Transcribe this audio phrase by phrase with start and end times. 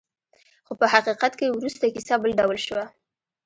[0.65, 2.85] خو په حقیقت کې وروسته کیسه بل ډول شوه.